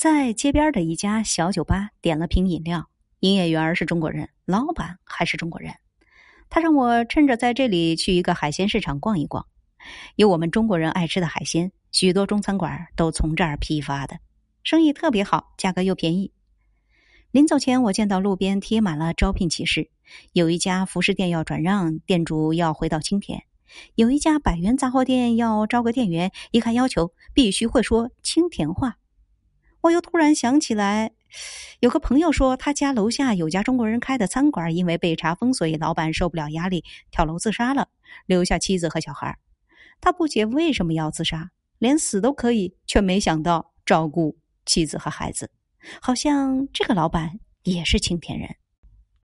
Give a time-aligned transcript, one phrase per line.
[0.00, 5.74] 在街边的一家小酒吧点了瓶饮料，营业员是中国人，老板还是中国人。
[6.48, 9.44] 他让我趁着在这里去一个海鲜市场逛一逛，
[10.16, 14.20] 有我们中国人爱吃的海鲜，许多中餐馆都从这儿批发的，
[14.62, 16.32] 生意特别好，价格又便宜。
[17.30, 19.90] 临走前，我见到路边贴满了招聘启事，
[20.32, 23.40] 有一家服饰店要转让，店主要回到青田；
[23.96, 28.96] 有一家百元杂货店要招个店员，一看要求必须会说青田话。
[29.82, 31.12] 我又突然想起来。
[31.78, 37.88] 有个朋友说，他家楼下有家中国人开的餐馆，因为被查封，所以老板受不了压力跳楼自杀了，
[38.26, 39.38] 留下妻子和小孩。
[40.00, 45.50] 他不解为什么要自杀，连死都可以，却没想到照顾妻子和孩子。
[46.02, 48.56] 好像这个老板也是青田人。